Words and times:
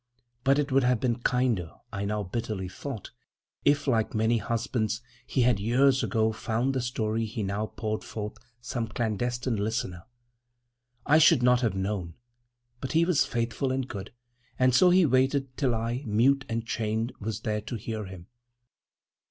But 0.43 0.57
it 0.57 0.71
would 0.71 0.83
have 0.83 0.99
been 0.99 1.19
kinder, 1.19 1.73
I 1.93 2.05
now 2.05 2.23
bitterly 2.23 2.67
thought, 2.67 3.11
if, 3.63 3.85
like 3.85 4.15
many 4.15 4.39
husbands, 4.39 4.99
he 5.27 5.43
had 5.43 5.59
years 5.59 6.01
ago 6.01 6.31
found 6.31 6.69
for 6.69 6.71
the 6.71 6.81
story 6.81 7.25
he 7.27 7.43
now 7.43 7.67
poured 7.67 8.03
forth 8.03 8.35
some 8.61 8.87
clandestine 8.87 9.57
listener; 9.57 10.05
I 11.05 11.19
should 11.19 11.43
not 11.43 11.61
have 11.61 11.75
known. 11.75 12.15
But 12.79 12.93
he 12.93 13.05
was 13.05 13.27
faithful 13.27 13.71
and 13.71 13.87
good, 13.87 14.11
and 14.57 14.73
so 14.73 14.89
he 14.89 15.05
waited 15.05 15.55
till 15.55 15.75
I, 15.75 16.01
mute 16.07 16.45
and 16.49 16.65
chained, 16.65 17.13
was 17.19 17.41
there 17.41 17.61
to 17.61 17.75
hear 17.75 18.05
him. 18.05 18.25